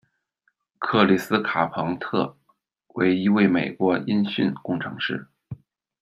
[0.79, 2.35] 克里斯·卡朋特
[2.95, 5.27] 为一位美国音讯工程师。